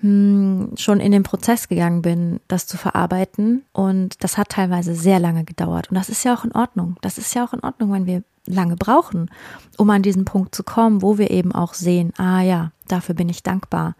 hm, 0.00 0.72
schon 0.76 1.00
in 1.00 1.12
den 1.12 1.24
Prozess 1.24 1.68
gegangen 1.68 2.02
bin, 2.02 2.40
das 2.48 2.66
zu 2.66 2.76
verarbeiten. 2.76 3.64
Und 3.72 4.22
das 4.22 4.36
hat 4.36 4.50
teilweise 4.50 4.94
sehr 4.94 5.18
lange 5.18 5.44
gedauert. 5.44 5.90
Und 5.90 5.96
das 5.96 6.08
ist 6.08 6.24
ja 6.24 6.34
auch 6.34 6.44
in 6.44 6.52
Ordnung. 6.52 6.96
Das 7.02 7.18
ist 7.18 7.34
ja 7.34 7.44
auch 7.44 7.52
in 7.52 7.60
Ordnung, 7.60 7.92
wenn 7.92 8.06
wir 8.06 8.22
lange 8.48 8.76
brauchen, 8.76 9.30
um 9.76 9.90
an 9.90 10.02
diesen 10.02 10.24
Punkt 10.24 10.54
zu 10.54 10.62
kommen, 10.62 11.02
wo 11.02 11.18
wir 11.18 11.30
eben 11.30 11.52
auch 11.52 11.74
sehen, 11.74 12.12
ah 12.16 12.40
ja, 12.40 12.72
dafür 12.88 13.14
bin 13.14 13.28
ich 13.28 13.42
dankbar. 13.42 13.94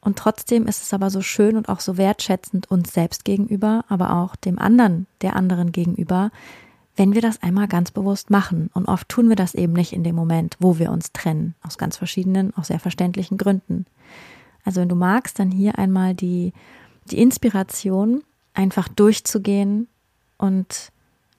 Und 0.00 0.16
trotzdem 0.16 0.66
ist 0.66 0.82
es 0.82 0.94
aber 0.94 1.10
so 1.10 1.20
schön 1.20 1.56
und 1.56 1.68
auch 1.68 1.80
so 1.80 1.96
wertschätzend 1.96 2.70
uns 2.70 2.92
selbst 2.92 3.24
gegenüber, 3.24 3.84
aber 3.88 4.14
auch 4.14 4.36
dem 4.36 4.58
anderen, 4.58 5.06
der 5.22 5.34
anderen 5.34 5.72
gegenüber, 5.72 6.30
wenn 6.96 7.14
wir 7.14 7.22
das 7.22 7.42
einmal 7.42 7.68
ganz 7.68 7.90
bewusst 7.90 8.30
machen. 8.30 8.70
Und 8.74 8.86
oft 8.86 9.08
tun 9.08 9.28
wir 9.28 9.36
das 9.36 9.54
eben 9.54 9.72
nicht 9.72 9.92
in 9.92 10.04
dem 10.04 10.16
Moment, 10.16 10.56
wo 10.60 10.78
wir 10.78 10.90
uns 10.90 11.12
trennen, 11.12 11.54
aus 11.62 11.78
ganz 11.78 11.96
verschiedenen, 11.96 12.56
auch 12.56 12.64
sehr 12.64 12.80
verständlichen 12.80 13.38
Gründen. 13.38 13.86
Also 14.64 14.80
wenn 14.80 14.88
du 14.88 14.96
magst, 14.96 15.38
dann 15.38 15.50
hier 15.50 15.78
einmal 15.78 16.14
die, 16.14 16.52
die 17.10 17.20
Inspiration, 17.20 18.22
einfach 18.54 18.88
durchzugehen 18.88 19.88
und 20.36 20.90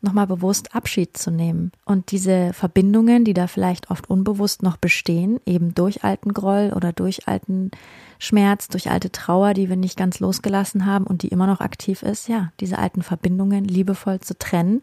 nochmal 0.01 0.27
bewusst 0.27 0.75
Abschied 0.75 1.17
zu 1.17 1.31
nehmen 1.31 1.71
und 1.85 2.11
diese 2.11 2.53
Verbindungen, 2.53 3.25
die 3.25 3.33
da 3.33 3.47
vielleicht 3.47 3.91
oft 3.91 4.09
unbewusst 4.09 4.63
noch 4.63 4.77
bestehen, 4.77 5.39
eben 5.45 5.75
durch 5.75 6.03
alten 6.03 6.33
Groll 6.33 6.71
oder 6.75 6.93
durch 6.93 7.27
alten 7.27 7.71
Schmerz, 8.17 8.67
durch 8.69 8.89
alte 8.89 9.11
Trauer, 9.11 9.53
die 9.53 9.69
wir 9.69 9.75
nicht 9.75 9.97
ganz 9.97 10.19
losgelassen 10.19 10.85
haben 10.85 11.05
und 11.05 11.23
die 11.23 11.29
immer 11.29 11.47
noch 11.47 11.59
aktiv 11.59 12.01
ist, 12.01 12.27
ja, 12.29 12.51
diese 12.59 12.77
alten 12.77 13.03
Verbindungen 13.03 13.65
liebevoll 13.65 14.19
zu 14.19 14.37
trennen 14.37 14.81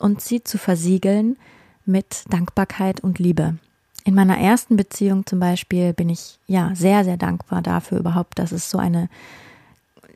und 0.00 0.20
sie 0.20 0.42
zu 0.42 0.58
versiegeln 0.58 1.36
mit 1.84 2.24
Dankbarkeit 2.28 3.00
und 3.00 3.18
Liebe. 3.18 3.56
In 4.04 4.14
meiner 4.14 4.38
ersten 4.38 4.76
Beziehung 4.76 5.26
zum 5.26 5.38
Beispiel 5.38 5.92
bin 5.92 6.08
ich 6.08 6.38
ja 6.46 6.70
sehr, 6.74 7.04
sehr 7.04 7.16
dankbar 7.16 7.62
dafür 7.62 7.98
überhaupt, 7.98 8.38
dass 8.38 8.52
es 8.52 8.70
so 8.70 8.78
eine 8.78 9.08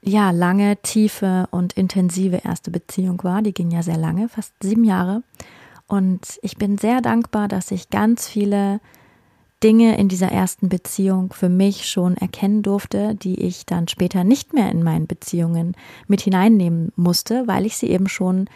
ja, 0.02 0.32
lange, 0.32 0.76
tiefe 0.82 1.46
und 1.50 1.74
intensive 1.74 2.38
erste 2.44 2.70
Beziehung 2.70 3.22
war. 3.22 3.40
Die 3.40 3.54
ging 3.54 3.70
ja 3.70 3.82
sehr 3.82 3.96
lange, 3.96 4.28
fast 4.28 4.52
sieben 4.60 4.84
Jahre. 4.84 5.22
Und 5.86 6.38
ich 6.42 6.56
bin 6.56 6.76
sehr 6.76 7.00
dankbar, 7.00 7.48
dass 7.48 7.70
ich 7.70 7.90
ganz 7.90 8.26
viele 8.26 8.80
Dinge 9.62 9.96
in 9.96 10.08
dieser 10.08 10.32
ersten 10.32 10.68
Beziehung 10.68 11.32
für 11.32 11.48
mich 11.48 11.88
schon 11.88 12.16
erkennen 12.16 12.62
durfte, 12.62 13.14
die 13.14 13.40
ich 13.40 13.64
dann 13.64 13.86
später 13.86 14.24
nicht 14.24 14.54
mehr 14.54 14.72
in 14.72 14.82
meinen 14.82 15.06
Beziehungen 15.06 15.76
mit 16.08 16.20
hineinnehmen 16.20 16.92
musste, 16.96 17.46
weil 17.46 17.64
ich 17.64 17.76
sie 17.76 17.88
eben 17.88 18.08
schon 18.08 18.48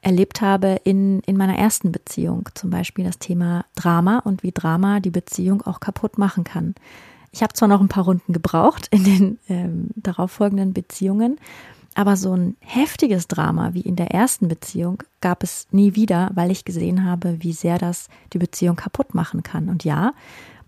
erlebt 0.00 0.40
habe 0.40 0.80
in, 0.84 1.20
in 1.20 1.36
meiner 1.36 1.58
ersten 1.58 1.92
Beziehung. 1.92 2.48
Zum 2.54 2.70
Beispiel 2.70 3.04
das 3.04 3.18
Thema 3.18 3.66
Drama 3.74 4.20
und 4.20 4.42
wie 4.42 4.52
Drama 4.52 5.00
die 5.00 5.10
Beziehung 5.10 5.62
auch 5.62 5.80
kaputt 5.80 6.16
machen 6.16 6.44
kann. 6.44 6.74
Ich 7.36 7.42
habe 7.42 7.52
zwar 7.52 7.68
noch 7.68 7.82
ein 7.82 7.88
paar 7.88 8.04
Runden 8.04 8.32
gebraucht 8.32 8.88
in 8.90 9.04
den 9.04 9.38
ähm, 9.50 9.90
darauffolgenden 9.94 10.72
Beziehungen, 10.72 11.38
aber 11.94 12.16
so 12.16 12.34
ein 12.34 12.56
heftiges 12.60 13.28
Drama 13.28 13.74
wie 13.74 13.82
in 13.82 13.94
der 13.94 14.10
ersten 14.10 14.48
Beziehung 14.48 15.02
gab 15.20 15.42
es 15.42 15.66
nie 15.70 15.94
wieder, 15.94 16.30
weil 16.32 16.50
ich 16.50 16.64
gesehen 16.64 17.04
habe, 17.04 17.36
wie 17.40 17.52
sehr 17.52 17.76
das 17.76 18.08
die 18.32 18.38
Beziehung 18.38 18.76
kaputt 18.76 19.14
machen 19.14 19.42
kann. 19.42 19.68
Und 19.68 19.84
ja, 19.84 20.14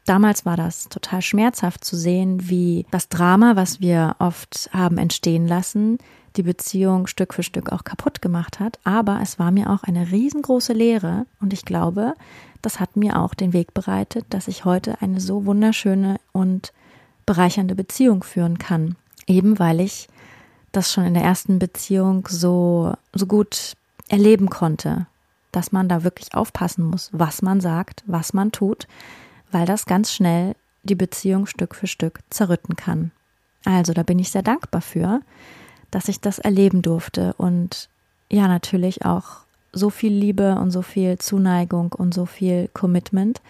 damals 0.05 0.45
war 0.45 0.59
das 0.59 0.91
total 0.91 1.23
schmerzhaft 1.23 1.85
zu 1.85 1.97
sehen, 1.97 2.51
wie 2.51 2.85
das 2.91 3.09
Drama, 3.09 3.57
was 3.57 3.81
wir 3.81 4.17
oft 4.19 4.69
haben 4.71 4.99
entstehen 4.99 5.49
lassen, 5.49 5.97
die 6.37 6.43
Beziehung 6.43 7.07
Stück 7.07 7.35
für 7.35 7.43
Stück 7.43 7.73
auch 7.73 7.85
kaputt 7.85 8.23
gemacht 8.23 8.61
hat. 8.61 8.79
Aber 8.85 9.21
es 9.23 9.39
war 9.39 9.51
mir 9.51 9.71
auch 9.71 9.83
eine 9.83 10.11
riesengroße 10.11 10.73
Lehre 10.73 11.27
und 11.41 11.53
ich 11.53 11.65
glaube, 11.65 12.15
das 12.63 12.81
hat 12.81 12.97
mir 12.97 13.19
auch 13.19 13.35
den 13.35 13.53
Weg 13.53 13.75
bereitet, 13.75 14.27
dass 14.31 14.49
ich 14.49 14.65
heute 14.65 15.01
eine 15.01 15.21
so 15.21 15.47
wunderschöne 15.47 16.19
und 16.33 16.73
bereichernde 17.27 17.75
Beziehung 17.75 18.23
führen 18.23 18.59
kann. 18.59 18.97
Eben 19.27 19.59
weil 19.59 19.81
ich 19.81 20.09
das 20.73 20.93
schon 20.93 21.05
in 21.05 21.15
der 21.15 21.23
ersten 21.23 21.59
Beziehung 21.59 22.27
so, 22.29 22.95
so 23.13 23.27
gut 23.27 23.75
erleben 24.09 24.49
konnte, 24.49 25.07
dass 25.53 25.73
man 25.73 25.89
da 25.89 26.05
wirklich 26.05 26.35
aufpassen 26.35 26.85
muss, 26.85 27.11
was 27.13 27.43
man 27.43 27.61
sagt, 27.61 28.03
was 28.07 28.33
man 28.33 28.53
tut, 28.53 28.87
weil 29.51 29.67
das 29.67 29.87
ganz 29.87 30.13
schnell 30.13 30.55
die 30.83 30.95
Beziehung 30.95 31.47
Stück 31.47 31.75
für 31.75 31.87
Stück 31.87 32.21
zerrütten 32.31 32.77
kann. 32.77 33.11
Also 33.65 33.93
da 33.93 34.03
bin 34.03 34.19
ich 34.19 34.31
sehr 34.31 34.43
dankbar 34.43 34.81
für, 34.81 35.21
dass 35.91 36.09
ich 36.09 36.21
das 36.21 36.39
erleben 36.39 36.83
durfte 36.83 37.35
und 37.39 37.89
ja, 38.31 38.49
natürlich 38.49 39.05
auch 39.05 39.39
so 39.73 39.91
viel 39.91 40.13
Liebe 40.13 40.57
und 40.57 40.71
so 40.71 40.83
viel 40.83 41.19
Zuneigung 41.19 41.93
und 41.93 42.13
so 42.13 42.27
viel 42.27 42.69
Commitment 42.75 43.41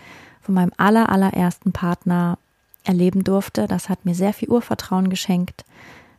von 0.40 0.54
meinem 0.54 0.72
aller, 0.76 1.08
allerersten 1.08 1.72
Partner 1.72 2.38
erleben 2.84 3.24
durfte. 3.24 3.66
Das 3.66 3.88
hat 3.88 4.04
mir 4.04 4.14
sehr 4.14 4.32
viel 4.32 4.48
Urvertrauen 4.48 5.10
geschenkt 5.10 5.64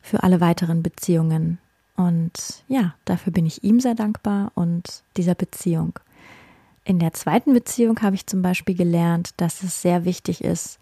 für 0.01 0.23
alle 0.23 0.41
weiteren 0.41 0.83
Beziehungen. 0.83 1.59
Und 1.95 2.63
ja, 2.67 2.95
dafür 3.05 3.33
bin 3.33 3.45
ich 3.45 3.63
ihm 3.63 3.79
sehr 3.79 3.95
dankbar 3.95 4.51
und 4.55 5.03
dieser 5.17 5.35
Beziehung. 5.35 5.99
In 6.85 6.99
der 6.99 7.13
zweiten 7.13 7.53
Beziehung 7.53 8.01
habe 8.01 8.15
ich 8.15 8.25
zum 8.25 8.41
Beispiel 8.41 8.75
gelernt, 8.75 9.33
dass 9.37 9.63
es 9.63 9.81
sehr 9.81 10.05
wichtig 10.05 10.43
ist, 10.43 10.79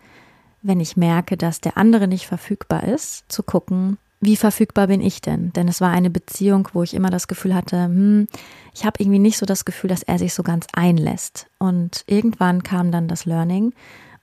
wenn 0.62 0.80
ich 0.80 0.96
merke, 0.96 1.38
dass 1.38 1.60
der 1.60 1.78
andere 1.78 2.08
nicht 2.08 2.28
verfügbar 2.28 2.84
ist, 2.84 3.26
zu 3.30 3.44
gucken, 3.44 3.98
wie 4.20 4.36
verfügbar 4.36 4.88
bin 4.88 5.02
ich 5.02 5.22
denn? 5.22 5.54
Denn 5.54 5.68
es 5.68 5.80
war 5.80 5.92
eine 5.92 6.10
Beziehung, 6.10 6.70
wo 6.74 6.84
ich 6.84 6.94
immer 6.94 7.10
das 7.10 7.28
Gefühl 7.28 7.54
hatte, 7.54 7.84
hm, 7.86 8.28
ich 8.74 8.86
habe 8.86 9.02
irgendwie 9.02 9.20
nicht 9.20 9.38
so 9.38 9.46
das 9.46 9.66
Gefühl, 9.66 9.90
dass 9.90 10.04
er 10.04 10.18
sich 10.18 10.34
so 10.34 10.44
ganz 10.44 10.66
einlässt. 10.74 11.48
Und 11.60 12.04
irgendwann 12.08 12.64
kam 12.64 12.92
dann 12.92 13.08
das 13.08 13.26
Learning 13.26 13.74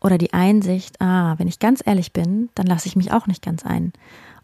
oder 0.01 0.19
die 0.19 0.33
Einsicht, 0.33 1.01
ah, 1.01 1.35
wenn 1.39 1.49
ich 1.49 1.61
ganz 1.61 1.81
ehrlich 1.85 2.13
bin, 2.13 2.51
dann 2.55 2.67
lasse 2.67 2.89
ich 2.89 2.97
mich 2.97 3.13
auch 3.13 3.27
nicht 3.27 3.43
ganz 3.43 3.65
ein. 3.65 3.93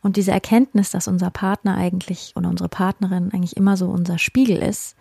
Und 0.03 0.17
diese 0.17 0.31
Erkenntnis, 0.31 0.91
dass 0.91 1.09
unser 1.09 1.31
Partner 1.31 1.77
eigentlich 1.77 2.33
oder 2.37 2.49
unsere 2.49 2.69
Partnerin 2.69 3.31
eigentlich 3.33 3.57
immer 3.57 3.77
so 3.77 3.89
unser 3.91 4.19
Spiegel 4.19 4.57
ist, 4.59 4.97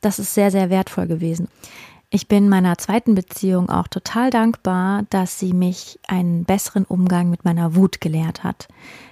das 0.00 0.18
ist 0.18 0.34
sehr, 0.34 0.50
sehr 0.50 0.70
wertvoll 0.70 1.06
gewesen. 1.06 1.48
Ich 2.14 2.28
bin 2.28 2.50
meiner 2.50 2.76
zweiten 2.76 3.14
Beziehung 3.14 3.70
auch 3.70 3.88
total 3.88 4.28
dankbar, 4.28 5.04
dass 5.08 5.38
sie 5.38 5.54
mich 5.54 5.98
einen 6.06 6.44
besseren 6.44 6.84
Umgang 6.84 7.30
mit 7.30 7.46
meiner 7.46 7.74
Wut 7.74 8.02
gelehrt 8.02 8.44
hat. 8.44 8.68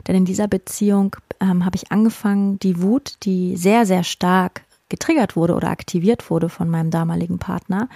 Denn 0.07 0.16
in 0.16 0.26
dieser 0.26 0.49
Beziehung 0.49 1.16
ähm, 1.40 1.64
habe 1.64 1.76
ich 1.76 1.90
angefangen, 1.90 2.59
die 2.59 2.83
Wut, 2.83 3.14
die 3.23 3.57
sehr, 3.57 3.87
sehr 3.87 4.04
stark 4.04 4.66
getriggert 4.90 5.35
wurde 5.35 5.54
oder 5.54 5.71
aktiviert 5.71 6.28
wurde 6.28 6.50
von 6.50 6.69
meinem 6.69 6.90
damaligen 6.90 7.38
Partner, 7.38 7.88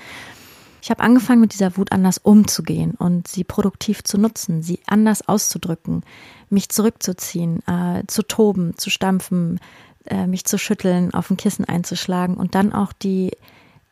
ich 0.81 0.91
habe 0.91 1.03
angefangen, 1.03 1.41
mit 1.41 1.55
dieser 1.55 1.79
Wut 1.79 1.93
anders 1.93 2.19
umzugehen 2.19 2.93
und 2.93 3.27
sie 3.27 3.43
produktiv 3.43 4.05
zu 4.05 4.19
nutzen, 4.19 4.63
sie 4.63 4.81
anders 4.87 5.27
auszudrücken, 5.27 6.03
mich 6.51 6.69
zurückzuziehen, 6.69 7.67
äh, 7.67 8.03
zu 8.07 8.23
toben, 8.23 8.77
zu 8.77 8.91
stampfen, 8.91 9.61
äh, 10.05 10.27
mich 10.27 10.45
zu 10.45 10.59
schütteln, 10.59 11.15
auf 11.15 11.31
ein 11.31 11.39
Kissen 11.39 11.65
einzuschlagen 11.65 12.37
und 12.37 12.55
dann 12.55 12.75
auch 12.75 12.93
die 12.93 13.31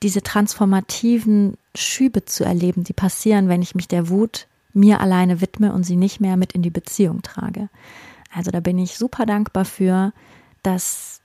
diese 0.03 0.23
transformativen 0.23 1.57
Schübe 1.75 2.25
zu 2.25 2.45
erleben, 2.45 2.85
die 2.85 2.93
passieren, 2.93 3.49
wenn 3.49 3.63
ich 3.63 3.75
mich 3.75 3.89
der 3.89 4.09
Wut 4.09 4.47
mir 4.75 5.01
alleine 5.01 5.41
widme 5.41 5.73
und 5.73 5.85
sie 5.85 5.97
nicht 5.97 6.21
mehr 6.21 6.37
mit 6.37 6.53
in 6.53 6.63
die 6.63 6.71
Beziehung 6.71 7.23
trage. 7.23 7.69
Also 8.35 8.51
da 8.51 8.61
bin 8.61 8.79
ich 8.79 8.97
super 8.97 9.27
dankbar 9.27 9.65
für, 9.65 10.13
dass, 10.63 11.21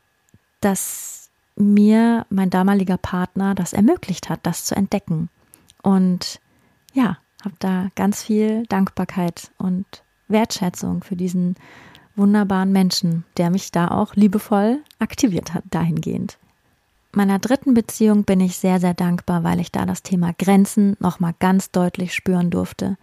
dass 0.59 1.29
mir 1.55 2.25
mein 2.29 2.49
damaliger 2.49 2.97
Partner 2.97 3.55
das 3.55 3.73
ermöglicht 3.73 4.29
hat, 4.29 4.41
das 4.43 4.65
zu 4.65 4.75
entdecken. 4.75 5.29
Und 5.81 6.41
ja, 6.93 7.17
habe 7.43 7.55
da 7.59 7.89
ganz 7.95 8.23
viel 8.23 8.65
Dankbarkeit 8.67 9.51
und 9.57 9.85
Wertschätzung 10.27 11.03
für 11.03 11.15
diesen 11.15 11.55
wunderbaren 12.15 12.71
Menschen, 12.71 13.23
der 13.37 13.49
mich 13.49 13.71
da 13.71 13.87
auch 13.87 14.15
liebevoll 14.15 14.83
aktiviert 14.99 15.53
hat 15.53 15.63
dahingehend 15.69 16.37
meiner 17.17 17.39
dritten 17.39 17.73
Beziehung 17.73 18.23
bin 18.23 18.39
ich 18.39 18.57
sehr, 18.57 18.79
sehr 18.79 18.93
dankbar, 18.93 19.43
weil 19.43 19.59
ich 19.59 19.71
da 19.71 19.85
das 19.85 20.03
Thema 20.03 20.33
Grenzen 20.37 20.95
nochmal 20.99 21.33
ganz 21.39 21.71
deutlich 21.71 22.13
spüren 22.13 22.49
durfte. 22.49 22.97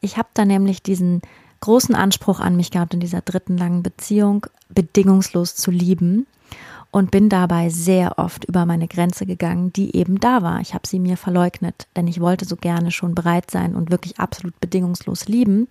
Ich 0.00 0.16
habe 0.16 0.28
da 0.34 0.44
nämlich 0.44 0.82
diesen 0.82 1.22
großen 1.60 1.94
Anspruch 1.94 2.40
an 2.40 2.56
mich 2.56 2.70
gehabt 2.70 2.94
in 2.94 3.00
dieser 3.00 3.20
dritten 3.20 3.56
langen 3.56 3.82
Beziehung, 3.82 4.46
bedingungslos 4.70 5.54
zu 5.54 5.70
lieben 5.70 6.26
und 6.90 7.10
bin 7.10 7.28
dabei 7.28 7.68
sehr 7.68 8.18
oft 8.18 8.44
über 8.46 8.66
meine 8.66 8.88
Grenze 8.88 9.26
gegangen, 9.26 9.72
die 9.72 9.94
eben 9.94 10.18
da 10.18 10.42
war. 10.42 10.60
Ich 10.60 10.74
habe 10.74 10.88
sie 10.88 10.98
mir 10.98 11.16
verleugnet, 11.16 11.86
denn 11.96 12.08
ich 12.08 12.20
wollte 12.20 12.46
so 12.46 12.56
gerne 12.56 12.90
schon 12.90 13.14
bereit 13.14 13.50
sein 13.50 13.76
und 13.76 13.90
wirklich 13.90 14.18
absolut 14.18 14.58
bedingungslos 14.58 15.28
lieben 15.28 15.68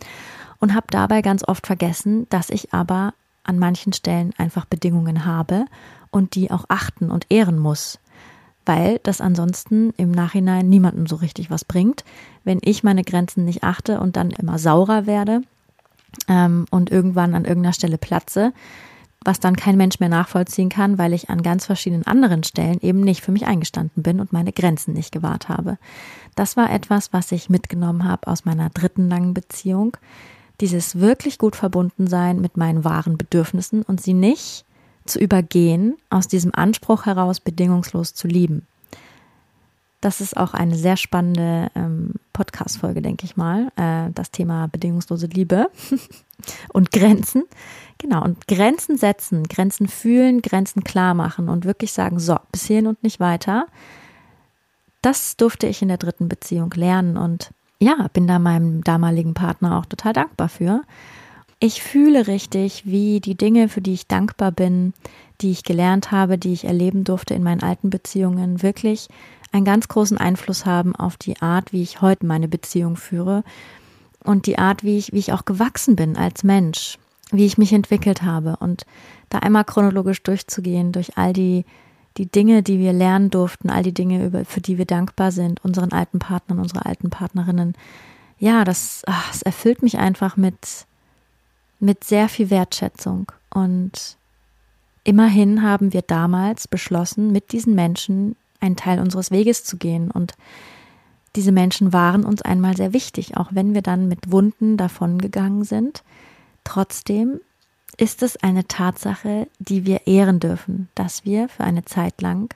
und 0.60 0.74
habe 0.75 0.88
dabei 0.91 1.22
ganz 1.22 1.43
oft 1.46 1.67
vergessen, 1.67 2.27
dass 2.29 2.51
ich 2.51 2.74
aber 2.74 3.13
an 3.43 3.58
manchen 3.58 3.93
Stellen 3.93 4.31
einfach 4.38 4.65
Bedingungen 4.65 5.25
habe 5.25 5.65
und 6.12 6.36
die 6.36 6.51
auch 6.51 6.66
achten 6.68 7.12
und 7.12 7.25
ehren 7.30 7.60
muss, 7.60 8.00
weil 8.66 9.00
das 9.04 9.22
ansonsten 9.22 9.92
im 9.98 10.12
Nachhinein 10.12 10.70
niemandem 10.70 11.08
so 11.08 11.16
richtig 11.16 11.50
was 11.50 11.66
bringt, 11.66 12.04
wenn 12.44 12.60
ich 12.62 12.84
meine 12.84 13.04
Grenzen 13.04 13.46
nicht 13.46 13.63
achte 13.63 14.00
und 14.00 14.16
dann 14.16 14.32
immer 14.32 14.60
saurer 14.60 15.06
werde 15.06 15.42
ähm, 16.28 16.66
und 16.70 16.92
irgendwann 16.92 17.36
an 17.36 17.46
irgendeiner 17.46 17.74
Stelle 17.74 17.98
platze, 17.98 18.54
was 19.24 19.39
dann 19.39 19.56
kein 19.56 19.75
Mensch 19.75 20.00
mehr 20.00 20.10
nachvollziehen 20.10 20.70
kann, 20.70 20.98
weil 20.98 21.13
ich 21.13 21.30
an 21.30 21.44
ganz 21.44 21.66
verschiedenen 21.66 22.08
anderen 22.08 22.44
Stellen 22.44 22.80
eben 22.82 23.01
nicht 23.01 23.22
für 23.22 23.32
mich 23.32 23.46
eingestanden 23.46 24.01
bin 24.01 24.20
und 24.20 24.32
meine 24.32 24.54
Grenzen 24.54 24.94
nicht 24.94 25.12
gewahrt 25.12 25.50
habe. 25.50 25.78
Das 26.36 26.56
war 26.56 26.72
etwas, 26.72 27.12
was 27.12 27.32
ich 27.32 27.50
mitgenommen 27.50 28.06
habe 28.06 28.28
aus 28.28 28.46
meiner 28.46 28.70
dritten 28.70 29.10
langen 29.10 29.34
Beziehung. 29.34 29.98
Dieses 30.62 31.00
wirklich 31.00 31.38
gut 31.38 31.56
verbunden 31.56 32.08
sein 32.08 32.39
mit 32.39 32.56
meinen 32.56 32.84
wahren 32.84 33.18
Bedürfnissen 33.18 33.82
und 33.82 34.01
sie 34.01 34.13
nicht 34.13 34.66
zu 35.06 35.20
übergehen, 35.20 35.98
aus 36.10 36.27
diesem 36.27 36.53
Anspruch 36.53 37.06
heraus 37.06 37.39
bedingungslos 37.39 38.13
zu 38.13 38.27
lieben. 38.27 38.68
Das 40.01 40.22
ist 40.22 40.38
auch 40.38 40.53
eine 40.53 40.75
sehr 40.75 40.96
spannende 40.96 41.70
ähm, 41.75 42.13
Podcast-Folge, 42.32 43.01
denke 43.01 43.25
ich 43.25 43.36
mal. 43.36 43.70
Äh, 43.75 44.12
das 44.13 44.32
Thema 44.32 44.68
bedingungslose 44.68 45.27
Liebe 45.27 45.70
und 46.74 46.91
Grenzen. 46.91 47.44
Genau, 47.98 48.24
und 48.24 48.48
Grenzen 48.48 48.98
setzen, 48.98 49.44
Grenzen 49.50 49.89
fühlen, 49.89 50.41
Grenzen 50.41 50.86
klar 50.86 51.13
machen 51.13 51.50
und 51.50 51.65
wirklich 51.65 51.91
sagen, 51.91 52.18
so, 52.18 52.38
bis 52.51 52.65
hierhin 52.65 52.88
und 52.88 53.03
nicht 53.03 53.20
weiter. 53.20 53.68
Das 55.01 55.36
durfte 55.36 55.68
ich 55.68 55.82
in 55.82 55.89
der 55.89 55.98
dritten 55.98 56.29
Beziehung 56.29 56.72
lernen 56.75 57.18
und 57.18 57.51
ja, 57.79 58.08
bin 58.13 58.27
da 58.27 58.39
meinem 58.39 58.84
damaligen 58.84 59.34
Partner 59.34 59.77
auch 59.77 59.86
total 59.86 60.13
dankbar 60.13 60.50
für. 60.50 60.82
Ich 61.62 61.84
fühle 61.84 62.28
richtig, 62.28 62.86
wie 62.86 63.20
die 63.20 63.36
Dinge, 63.36 63.68
für 63.68 63.82
die 63.82 63.94
ich 63.94 64.08
dankbar 64.08 64.51
bin, 64.51 64.94
die 65.42 65.51
ich 65.51 65.63
gelernt 65.63 66.10
habe, 66.10 66.38
die 66.38 66.54
ich 66.54 66.63
erleben 66.63 67.04
durfte 67.04 67.34
in 67.34 67.44
meinen 67.44 67.63
alten 67.63 67.89
Beziehungen, 67.89 68.62
wirklich 68.62 69.10
einen 69.51 69.66
ganz 69.66 69.89
großen 69.89 70.18
Einfluss 70.18 70.66
haben 70.66 70.96
auf 70.96 71.18
die 71.18 71.42
Art, 71.42 71.74
wie 71.74 71.82
ich 71.82 72.01
heute 72.01 72.25
meine 72.25 72.48
Beziehung 72.48 72.96
führe 72.96 73.44
und 74.24 74.46
die 74.46 74.58
Art, 74.58 74.84
wie 74.84 74.98
ich, 74.98 75.12
wie 75.12 75.20
ich 75.20 75.34
auch 75.34 75.44
gewachsen 75.44 75.98
bin 75.98 76.16
als 76.16 76.44
Mensch, 76.44 76.98
wie 77.32 77.46
ich 77.46 77.58
mich 77.58 77.74
entwickelt 77.74 78.22
habe 78.22 78.56
und 78.62 78.86
da 79.28 79.39
einmal 79.39 79.66
chronologisch 79.66 80.24
durchzugehen 80.24 80.94
durch 80.94 81.18
all 81.18 81.34
die, 81.34 81.66
die 82.18 82.25
Dinge, 82.25 82.63
die 82.63 82.80
wir 82.80 82.94
lernen 82.94 83.32
durften, 83.32 83.70
all 83.70 83.84
die 83.84 83.94
Dinge, 83.94 84.25
über, 84.25 84.46
für 84.46 84.62
die 84.62 84.78
wir 84.78 84.86
dankbar 84.86 85.34
sind, 85.34 85.63
unseren 85.66 85.92
alten 85.92 86.20
Partnern, 86.20 86.60
unsere 86.60 86.86
alten 86.86 87.10
Partnerinnen. 87.10 87.74
Ja, 88.38 88.63
das, 88.63 89.04
ach, 89.08 89.30
das 89.32 89.42
erfüllt 89.42 89.84
mich 89.84 89.98
einfach 89.98 90.38
mit, 90.38 90.86
mit 91.79 92.03
sehr 92.03 92.29
viel 92.29 92.50
Wertschätzung 92.50 93.31
und 93.50 94.17
Immerhin 95.09 95.63
haben 95.63 95.91
wir 95.91 96.03
damals 96.03 96.67
beschlossen, 96.67 97.31
mit 97.31 97.51
diesen 97.51 97.74
Menschen 97.74 98.36
einen 98.59 98.75
Teil 98.75 99.00
unseres 99.00 99.31
Weges 99.31 99.63
zu 99.63 99.77
gehen. 99.77 100.12
Und 100.12 100.36
diese 101.36 101.51
Menschen 101.51 101.93
waren 101.93 102.25
uns 102.25 102.41
einmal 102.41 102.75
sehr 102.75 102.93
wichtig, 102.93 103.38
auch 103.38 103.48
wenn 103.51 103.74
wir 103.74 103.81
dann 103.81 104.07
mit 104.07 104.31
Wunden 104.31 104.77
davongegangen 104.77 105.63
sind. 105.63 106.03
Trotzdem 106.63 107.39
ist 107.98 108.21
es 108.21 108.38
eine 108.38 108.67
Tatsache, 108.67 109.48
die 109.57 109.86
wir 109.86 110.05
ehren 110.05 110.39
dürfen, 110.39 110.89
dass 110.95 111.25
wir 111.25 111.50
für 111.50 111.63
eine 111.63 111.86
Zeit 111.86 112.21
lang 112.21 112.53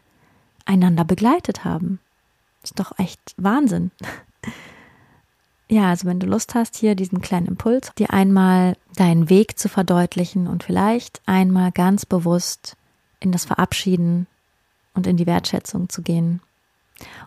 einander 0.65 1.05
begleitet 1.05 1.65
haben. 1.65 1.99
Ist 2.63 2.79
doch 2.79 2.97
echt 2.99 3.33
Wahnsinn. 3.37 3.91
Ja, 5.69 5.89
also 5.89 6.07
wenn 6.07 6.19
du 6.19 6.27
Lust 6.27 6.55
hast, 6.55 6.75
hier 6.75 6.95
diesen 6.95 7.21
kleinen 7.21 7.47
Impuls, 7.47 7.91
dir 7.97 8.11
einmal 8.11 8.75
deinen 8.95 9.29
Weg 9.29 9.57
zu 9.57 9.69
verdeutlichen 9.69 10.47
und 10.47 10.63
vielleicht 10.63 11.21
einmal 11.25 11.71
ganz 11.71 12.05
bewusst 12.05 12.75
in 13.19 13.31
das 13.31 13.45
Verabschieden 13.45 14.27
und 14.93 15.07
in 15.07 15.17
die 15.17 15.25
Wertschätzung 15.25 15.89
zu 15.89 16.01
gehen. 16.01 16.41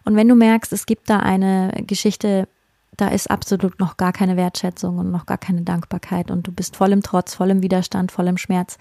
Und 0.05 0.17
wenn 0.17 0.29
du 0.29 0.35
merkst, 0.35 0.73
es 0.73 0.87
gibt 0.87 1.11
da 1.11 1.21
eine 1.21 1.73
Geschichte, 1.87 2.49
da 2.97 3.09
ist 3.09 3.31
absolut 3.31 3.81
noch 3.81 3.97
gar 3.97 4.13
keine 4.13 4.37
Wertschätzung 4.37 4.99
und 4.99 5.11
noch 5.11 5.27
gar 5.27 5.39
keine 5.39 5.63
Dankbarkeit 5.63 6.31
und 6.31 6.47
du 6.47 6.53
bist 6.53 6.77
voll 6.77 6.93
im 6.93 7.03
Trotz, 7.03 7.35
voll 7.35 7.51
im 7.51 7.63
Widerstand, 7.63 8.13
voll 8.13 8.29
im 8.29 8.39
Schmerz, 8.39 8.79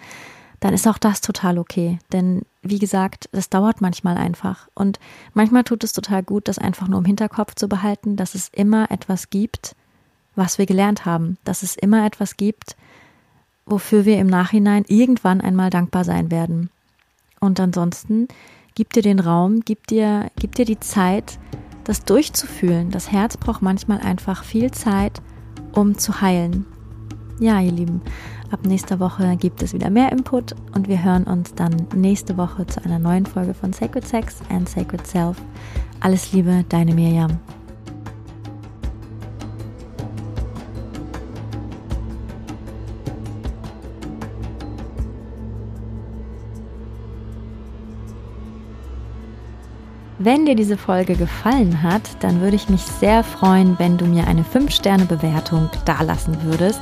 dann 0.60 0.74
ist 0.74 0.88
auch 0.88 0.98
das 0.98 1.22
total 1.22 1.58
okay. 1.58 2.00
Denn 2.12 2.44
wie 2.62 2.80
gesagt, 2.80 3.30
das 3.32 3.50
dauert 3.50 3.82
manchmal 3.82 4.18
einfach. 4.18 4.68
Und 4.74 5.00
manchmal 5.34 5.64
tut 5.64 5.84
es 5.84 5.94
total 5.94 6.24
gut, 6.24 6.48
das 6.48 6.58
einfach 6.58 6.88
nur 6.88 7.00
im 7.00 7.06
Hinterkopf 7.06 7.56
zu 7.56 7.68
behalten, 7.68 8.16
dass 8.16 8.36
es 8.36 8.50
immer 8.50 8.90
etwas 8.92 9.30
gibt, 9.30 9.76
was 10.36 10.58
wir 10.58 10.66
gelernt 10.66 11.06
haben. 11.06 11.38
Dass 11.44 11.64
es 11.64 11.76
immer 11.76 12.06
etwas 12.06 12.38
gibt, 12.38 12.76
wofür 13.66 14.06
wir 14.06 14.18
im 14.20 14.28
Nachhinein 14.28 14.86
irgendwann 14.88 15.42
einmal 15.42 15.70
dankbar 15.70 16.04
sein 16.04 16.32
werden. 16.32 16.70
Und 17.40 17.60
ansonsten 17.60 18.28
gib 18.76 18.94
dir 18.94 19.02
den 19.02 19.20
Raum, 19.20 19.62
gib 19.64 19.88
dir, 19.88 20.32
gib 20.38 20.56
dir 20.56 20.66
die 20.66 20.80
Zeit, 20.80 21.40
das 21.84 22.04
durchzufühlen. 22.04 22.92
Das 22.92 23.12
Herz 23.12 23.38
braucht 23.38 23.62
manchmal 23.62 24.00
einfach 24.00 24.44
viel 24.44 24.72
Zeit, 24.72 25.22
um 25.74 25.98
zu 25.98 26.22
heilen. 26.22 26.66
Ja, 27.38 27.60
ihr 27.60 27.74
Lieben, 27.74 28.02
ab 28.50 28.62
nächster 28.64 29.02
Woche 29.02 29.36
gibt 29.36 29.62
es 29.62 29.74
wieder 29.74 29.90
mehr 29.90 30.10
Input 30.14 30.56
und 30.74 30.88
wir 30.88 31.04
hören 31.04 31.26
uns 31.26 31.54
dann 31.54 31.76
nächste 31.94 32.38
Woche 32.38 32.66
zu 32.66 32.82
einer 32.86 32.98
neuen 32.98 33.26
Folge 33.26 33.54
von 33.54 33.74
Sacred 33.74 34.08
Sex 34.08 34.38
and 34.50 34.70
Sacred 34.70 35.06
Self. 35.06 35.36
Alles 36.00 36.32
Liebe, 36.32 36.64
deine 36.70 36.94
Mirjam. 36.94 37.38
Wenn 50.18 50.46
dir 50.46 50.56
diese 50.56 50.78
Folge 50.78 51.16
gefallen 51.16 51.84
hat, 51.84 52.02
dann 52.22 52.40
würde 52.40 52.56
ich 52.56 52.70
mich 52.70 52.82
sehr 52.82 53.24
freuen, 53.24 53.78
wenn 53.78 53.98
du 53.98 54.06
mir 54.06 54.26
eine 54.26 54.44
5-Sterne-Bewertung 54.44 55.70
dalassen 55.84 56.42
würdest. 56.44 56.82